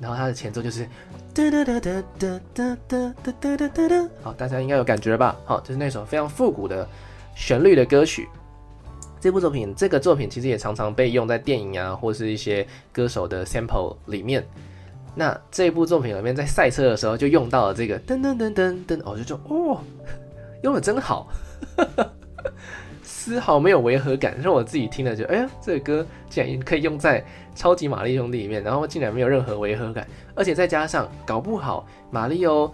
[0.00, 0.86] 然后它的前奏就是。
[1.34, 5.36] 哒哒哒哒哒哒哒哒哒哒哒，好，大家应该有感觉吧？
[5.44, 6.88] 好，就是那首非常复古的
[7.34, 8.28] 旋律的歌曲。
[9.20, 14.46] 这部作品，这个作品其实也常常被用在电影啊，或是一些歌手的 sample 里面。
[15.16, 19.80] 那这部作品里面，在赛车的时候就用到了这个噔噔噔噔噔，我就说哦，
[20.62, 21.26] 用的真好。
[23.24, 32.70] 丝毫没有违和感，让我自己听了就，哎呀，这个歌竟然可以用在超级玛丽兄弟里面，然后竟然没有任何违和感，而且再加上搞不好玛丽欧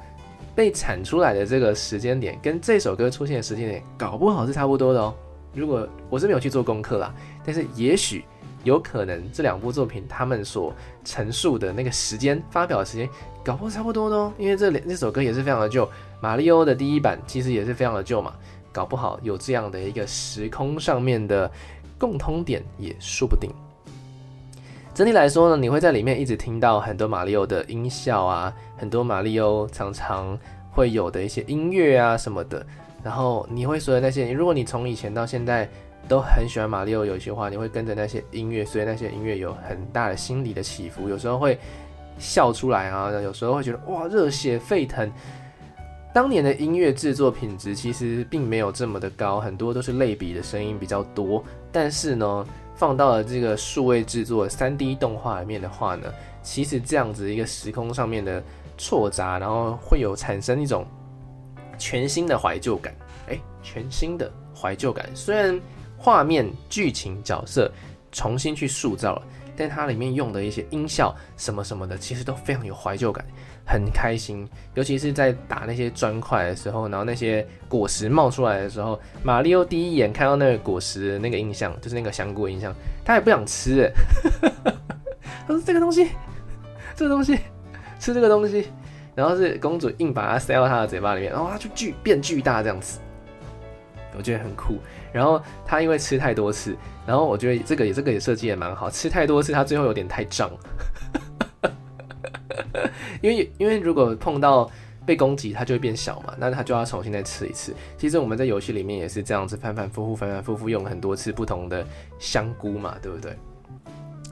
[0.52, 5.14] 被产出来的这个时间点跟这首歌出现的时间点搞不好是差不多的哦。
[5.54, 8.24] 如果我是没有去做功课啦，但是也许
[8.64, 13.08] 有可能这两部作品他们所陈述的那个时间发表的时间
[13.44, 15.88] 搞不好差不多的哦，因为这这首歌也是非常的旧，
[16.20, 18.34] 玛丽欧的第一版其实也是非常的旧嘛。
[18.72, 21.50] 搞不好有这样的一个时空上面的
[21.98, 23.50] 共通点也说不定。
[24.92, 30.38] 整体来说呢，你会在里面一直听到很多马里奥的音效啊，很多马里奥常常
[30.70, 32.66] 会有的一些音乐啊什么的。
[33.02, 35.66] 然后你会随着那些，如果你从以前到现在
[36.09, 41.59] 都很喜欢马里奥游戏的话，你会跟着那些音乐，随着那些音乐有很大的心理的起伏，有时候会
[42.18, 45.11] 笑出来啊，有时候会觉得哇热血沸腾。
[46.12, 51.42] 当年的音乐制作品质其实并没有这么的高，很多都是类比的声音比较多。
[51.70, 58.42] 但是呢，放到了这个数位制作三 D 动画里面的话呢，其实这样子一个时空上面的
[58.77, 60.85] 错杂，然后会有产生一种
[61.79, 62.92] 全新的怀旧感。
[63.29, 65.09] 诶，全新的怀旧感。
[65.14, 65.61] 虽然
[65.96, 67.70] 画面、剧情、角色
[68.11, 69.23] 重新去塑造了，
[69.57, 73.25] 但它里面用的一些音效什么什么的，其实都非常有怀旧感。
[73.70, 83.92] 很开心，尤其是在打那些砖块的时候，然后那些果实冒出来的时候，马里奥第一眼看到那个果实的那个印象，就是那个香菇印象，他也不想吃，哎，
[85.46, 86.09] 他说这个东西，
[86.96, 87.38] 这个东西，
[88.00, 88.66] 吃这个东西，
[89.14, 92.98] 然后是公主硬把它塞到他的嘴巴里面，然后他就巨变巨大这样子，
[94.16, 94.80] 我觉得很酷。
[95.12, 100.50] 然后他因为吃太多次，然后我觉得这个也这个也设计也蛮好，吃太多次他最后有点太胀。
[103.22, 104.71] 因为因为如果碰到
[105.06, 107.75] 被攻击，它就会变小嘛，那它就要重新再吃一次。
[107.96, 111.85] 其实我们在游戏里面也是这样子，反反复复，反反复复用很多次不同的
[112.18, 113.37] 香菇嘛，对不对？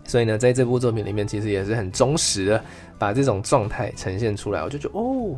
[0.05, 2.65] 所以呢，在这部作品里面，其实也是很忠实的
[2.99, 4.63] 把这种状态呈现出来。
[4.63, 5.35] 我就觉得哦，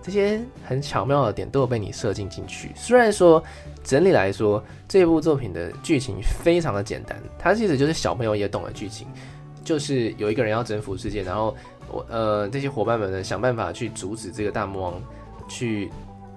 [0.00, 2.70] 这些很巧妙的点都有被你设计进去。
[2.76, 3.42] 虽然说
[3.82, 9.08] 整体来说，这部作品的剧情非常的简单，它其实就是小朋友也懂的剧情，
[9.64, 11.56] 就是有一个人要征服世界，然后。
[11.92, 15.02] 我呃这些伙伴们呢想办法去阻止这个大魔王
[15.46, 15.90] 去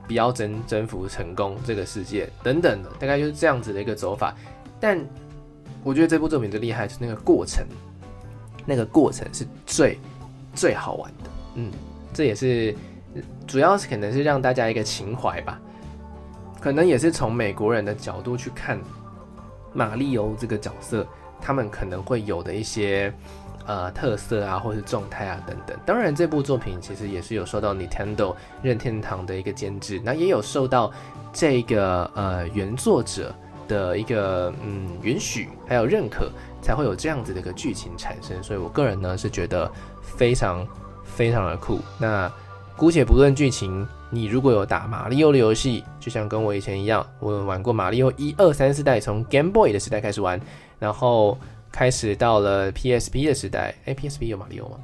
[0.06, 4.36] 不要征征服成功这个世界等等的，大概就是这样子的一个走法。
[4.80, 5.00] 但
[5.84, 7.66] 我觉得这部作品最厉害是那个过程，
[8.66, 9.98] 那个过程是最
[10.54, 11.30] 最好玩的。
[11.56, 11.72] 嗯，
[12.14, 12.76] 这也是
[13.48, 15.60] 主要是可能是让大家一个情怀吧。
[16.60, 18.80] 可能也是从美国人的角度去看
[19.72, 21.08] 马里欧这个角色，
[21.46, 23.14] 他们可能会有的一些
[23.68, 25.78] 呃特色啊，或是状态啊等等。
[25.86, 30.92] 当然，这部作品其实也是有受到 Nintendo 任天堂的一个监制，那也有受到
[31.32, 33.32] 这个呃原作者
[33.68, 36.32] 的一个嗯允许还有认可，
[36.64, 38.42] 才会有这样子的一个剧情产生。
[38.42, 39.72] 所以我个人呢是觉得
[40.02, 40.68] 非常
[41.04, 41.80] 非常的酷。
[42.00, 42.32] 那
[42.76, 43.88] 姑且不论剧情。
[44.12, 50.40] 你如果有打马里奥的游戏，就像跟我以前一样，我有玩过马里奥一二三四代，从 Game Boy 的时代开始玩，
[50.80, 51.38] 然后
[51.72, 53.74] 开始到了 PSP 的时代。
[53.86, 54.78] 哎，PSP 有马里奥吗？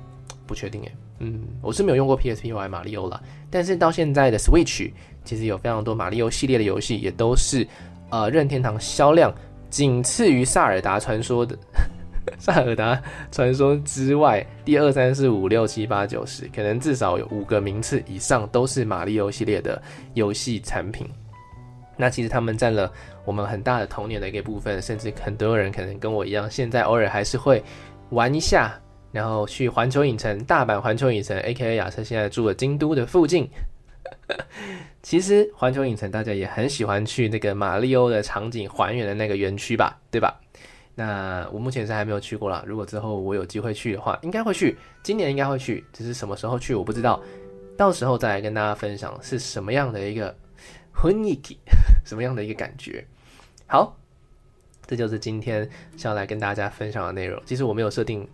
[0.46, 0.92] 不确定哎。
[1.20, 3.22] 嗯，我是没有用过 PSP 玩马里奥啦。
[3.50, 4.92] 但是到现在的 Switch，
[5.24, 7.68] 其实有非常多马里奥系列的游戏，也都是
[8.10, 9.34] 呃任天堂销量
[9.70, 11.58] 仅次于萨尔达传说的。
[12.38, 19.82] 萨尔达传说之外，第二、三、四、五、六、七、八、九、十，可能至少有五个名次以上都是马里奥系列的
[20.14, 21.08] 游戏产品。
[22.02, 22.92] 那其实他们占了
[23.26, 27.64] 我们很大的童年的一个部分，甚至很多人可能跟我一样，现在偶尔还是会
[28.10, 28.74] 玩一下，
[29.12, 31.76] 然后去环球影城、大阪环球影城，A.K.A.
[31.76, 33.48] 亚瑟现在住的京都的附近。
[35.04, 40.42] 其实环球影城大家也很喜欢去那个马里奥的场景还原的那个园区吧，对吧？
[40.96, 44.76] 那我目前是还没有去过啦，如果之后我有机会去的话，应该会去。
[45.04, 47.22] 今年应该会去，只是什么时候去我不知道。
[47.78, 50.36] 到时候再来跟大家分享是什么样的一个
[50.96, 51.58] 雰囲気，
[52.06, 53.06] 什么样的一个感觉。
[53.68, 53.98] 好，
[54.86, 57.42] 这就是今天想要来跟大家分享的内容。
[57.46, 58.28] 其实我没有设定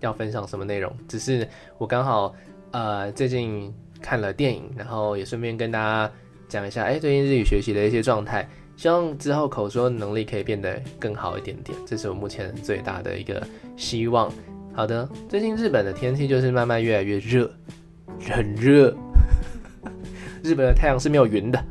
[0.00, 1.48] 要分享什么内容，只是
[1.78, 2.34] 我刚好
[2.72, 6.12] 呃最近看了电影，然后也顺便跟大家
[6.48, 8.48] 讲一下，哎，最近日语学习的一些状态。
[8.74, 13.46] 希望之后口说能力可以变得更好一点点，这是我目前最大的一个
[13.76, 14.32] 希望。
[14.74, 17.48] 好的，最近日本的天气就是慢慢越来越热，
[18.28, 18.96] 很热。
[20.42, 21.64] 日本的太阳是没有云的，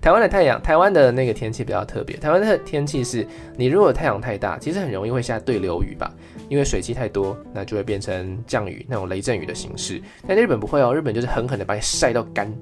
[0.00, 2.16] 台湾的太阳，台湾的那个天气比较特别。
[2.16, 3.26] 台湾的天气是，
[3.56, 6.12] 你如果太阳太大，其实很容易会下对流雨吧，
[6.48, 10.00] 因为水汽太多，那就会变成降雨那种雷阵雨的形式。
[10.26, 12.52] 但日本不会哦，日本就是狠狠的把你晒到干，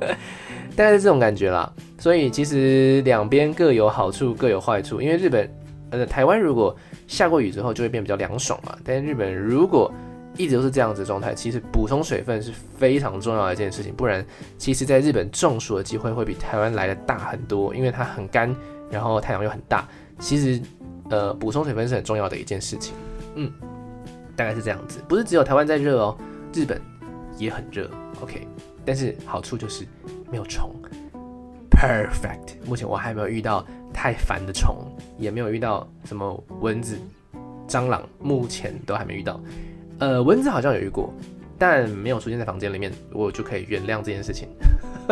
[0.76, 1.72] 大概是这种感觉啦。
[1.98, 5.00] 所以其实两边各有好处，各有坏处。
[5.00, 5.48] 因为日本，
[5.90, 6.76] 呃，台湾如果
[7.06, 8.76] 下过雨之后就会变比较凉爽嘛。
[8.84, 9.90] 但日本如果
[10.36, 13.94] 一直都是这样子的状态，其实补充水分是非常重要的一件事情。
[13.94, 14.24] 不然，
[14.58, 18.54] 其实在日本中暑的机会会比台湾来的大很多，因为它很干，
[18.90, 19.86] 然后太阳又很大。
[20.18, 20.60] 其实，
[21.10, 22.94] 呃，补充水分是很重要的一件事情。
[23.36, 23.52] 嗯，
[24.36, 25.00] 大概是这样子。
[25.08, 26.16] 不是只有台湾在热哦，
[26.52, 26.80] 日本
[27.38, 27.90] 也很热。
[28.20, 28.46] OK，
[28.84, 29.86] 但是好处就是
[30.30, 30.70] 没有虫。
[31.70, 32.64] Perfect。
[32.64, 34.76] 目前我还没有遇到太烦的虫，
[35.18, 36.96] 也没有遇到什么蚊子、
[37.68, 39.40] 蟑螂，目前都还没遇到。
[39.99, 41.13] 呃，蚊子好像有遇过，
[41.57, 44.47] 但没有出现在房间里面，我就可以原谅这件事情。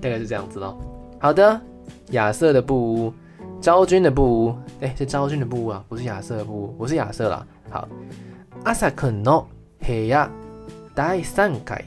[0.00, 0.78] 大概是这样子咯。
[1.18, 1.60] 好的，
[2.10, 3.12] 亚瑟的布屋，
[3.60, 7.46] 昭君的布屋，哎，是昭君的布屋啊，不是亚瑟的布屋，我是亚瑟啦。
[7.70, 7.88] 好，
[8.64, 9.48] 阿萨克诺
[9.80, 10.30] 黑亚
[10.94, 11.84] 第三回，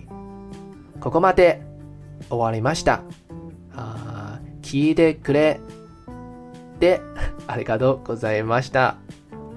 [0.99, 1.59] ここまで。
[2.29, 3.01] 终わりました。
[3.75, 5.59] あ闻いてくれ
[6.79, 7.01] て
[7.47, 8.95] ありがとうございました。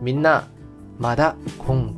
[0.00, 0.48] みんな、
[0.99, 1.95] まだ今